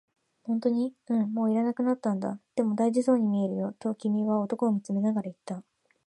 [0.45, 5.63] 「本当に？」、「うん、もう要らなくなったんだ」、「でも、大事そうに見えるよ」と君は男を見つめながら言った。